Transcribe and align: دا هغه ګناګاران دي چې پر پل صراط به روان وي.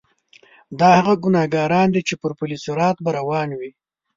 دا 0.79 0.89
هغه 0.99 1.13
ګناګاران 1.23 1.87
دي 1.93 2.01
چې 2.07 2.13
پر 2.21 2.31
پل 2.39 2.51
صراط 2.65 2.97
به 3.03 3.09
روان 3.17 3.49
وي. 3.59 3.71